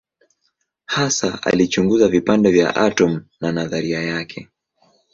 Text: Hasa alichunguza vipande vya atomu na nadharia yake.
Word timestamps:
Hasa 0.85 1.39
alichunguza 1.43 2.07
vipande 2.07 2.51
vya 2.51 2.75
atomu 2.75 3.23
na 3.41 3.51
nadharia 3.51 4.01
yake. 4.01 4.47